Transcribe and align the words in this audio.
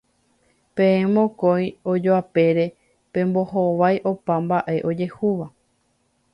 Peẽ 0.75 1.01
mokõi 1.15 1.65
ojoapére 1.93 2.65
pembohovái 3.13 3.95
opa 4.15 4.33
mba'e 4.49 4.77
ojehúva 4.89 5.51